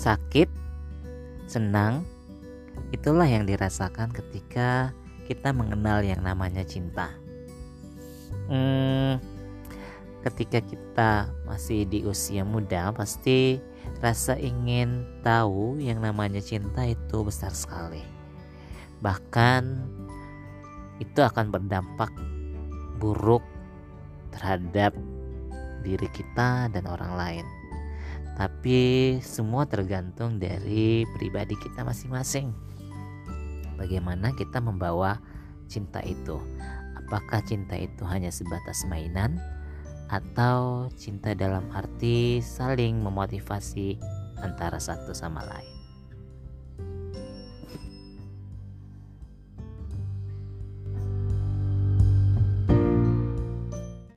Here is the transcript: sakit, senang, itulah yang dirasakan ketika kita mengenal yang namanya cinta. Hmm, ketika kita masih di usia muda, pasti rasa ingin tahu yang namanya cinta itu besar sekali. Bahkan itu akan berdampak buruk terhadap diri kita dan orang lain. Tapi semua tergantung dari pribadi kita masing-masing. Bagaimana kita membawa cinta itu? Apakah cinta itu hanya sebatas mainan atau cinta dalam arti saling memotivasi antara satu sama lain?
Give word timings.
sakit, 0.00 0.48
senang, 1.44 2.08
itulah 2.88 3.28
yang 3.28 3.44
dirasakan 3.44 4.08
ketika 4.16 4.96
kita 5.28 5.52
mengenal 5.52 6.00
yang 6.00 6.24
namanya 6.24 6.64
cinta. 6.64 7.12
Hmm, 8.48 9.20
ketika 10.24 10.64
kita 10.64 11.28
masih 11.44 11.84
di 11.84 12.00
usia 12.08 12.48
muda, 12.48 12.96
pasti 12.96 13.60
rasa 14.00 14.40
ingin 14.40 15.04
tahu 15.20 15.76
yang 15.76 16.00
namanya 16.00 16.40
cinta 16.40 16.88
itu 16.88 17.20
besar 17.20 17.52
sekali. 17.52 18.00
Bahkan 19.04 19.62
itu 21.04 21.20
akan 21.20 21.52
berdampak 21.52 22.08
buruk 22.96 23.44
terhadap 24.32 24.96
diri 25.84 26.08
kita 26.16 26.72
dan 26.72 26.88
orang 26.88 27.12
lain. 27.20 27.59
Tapi 28.38 29.18
semua 29.20 29.68
tergantung 29.68 30.40
dari 30.40 31.04
pribadi 31.16 31.56
kita 31.60 31.84
masing-masing. 31.84 32.52
Bagaimana 33.76 34.32
kita 34.36 34.60
membawa 34.60 35.20
cinta 35.68 36.00
itu? 36.04 36.36
Apakah 36.96 37.40
cinta 37.44 37.76
itu 37.76 38.04
hanya 38.04 38.28
sebatas 38.28 38.84
mainan 38.88 39.40
atau 40.12 40.88
cinta 40.96 41.32
dalam 41.32 41.68
arti 41.72 42.40
saling 42.44 43.00
memotivasi 43.00 43.96
antara 44.40 44.76
satu 44.76 45.16
sama 45.16 45.44
lain? 45.44 45.79